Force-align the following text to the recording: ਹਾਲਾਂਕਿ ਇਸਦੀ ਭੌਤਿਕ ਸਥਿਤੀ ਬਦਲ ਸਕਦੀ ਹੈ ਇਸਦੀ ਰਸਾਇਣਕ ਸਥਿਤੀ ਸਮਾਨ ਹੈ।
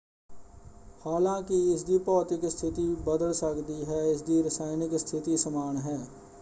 ਹਾਲਾਂਕਿ 1.01 1.59
ਇਸਦੀ 1.73 1.97
ਭੌਤਿਕ 1.97 2.47
ਸਥਿਤੀ 2.47 2.87
ਬਦਲ 3.05 3.33
ਸਕਦੀ 3.33 3.83
ਹੈ 3.85 4.03
ਇਸਦੀ 4.05 4.41
ਰਸਾਇਣਕ 4.43 4.97
ਸਥਿਤੀ 4.97 5.37
ਸਮਾਨ 5.37 5.77
ਹੈ। 5.77 5.99